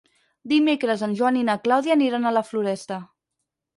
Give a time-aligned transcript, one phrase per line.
[0.53, 2.99] Dimecres en Joan i na Clàudia aniran a la Floresta.